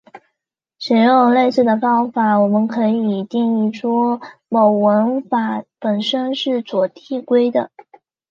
[0.79, 7.69] 使用类似的方式我们可以定义出某文法本身是左递归的。